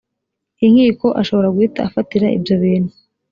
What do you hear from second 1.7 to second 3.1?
afatira ibyo bintu